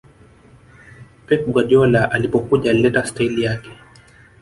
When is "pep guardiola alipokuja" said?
1.27-2.71